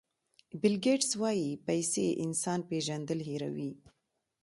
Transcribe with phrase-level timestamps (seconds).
[0.61, 3.71] بیل ګېټس وایي پیسې انسان پېژندل هیروي.